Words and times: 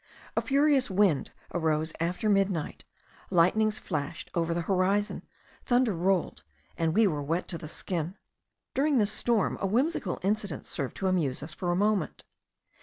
A 0.35 0.41
furious 0.41 0.89
wind 0.89 1.29
arose 1.53 1.93
after 1.99 2.27
midnight, 2.27 2.83
lightnings 3.29 3.77
flashed 3.77 4.31
over 4.33 4.51
the 4.51 4.61
horizon, 4.61 5.23
thunder 5.63 5.93
rolled, 5.93 6.41
and 6.75 6.95
we 6.95 7.05
were 7.05 7.21
wet 7.21 7.47
to 7.49 7.57
the 7.59 7.67
skin. 7.67 8.17
During 8.73 8.97
this 8.97 9.11
storm 9.11 9.59
a 9.61 9.67
whimsical 9.67 10.17
incident 10.23 10.65
served 10.65 10.97
to 10.97 11.07
amuse 11.07 11.43
us 11.43 11.53
for 11.53 11.71
a 11.71 11.75
moment. 11.75 12.23